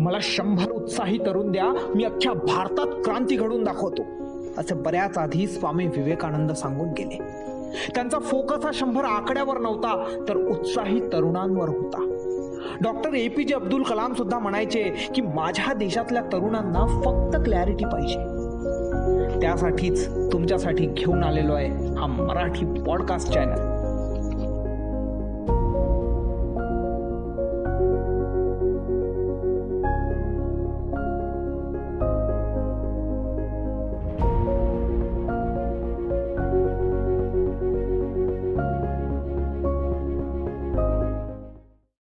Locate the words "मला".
0.00-0.18